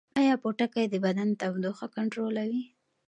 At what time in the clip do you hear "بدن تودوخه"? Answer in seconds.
1.05-1.87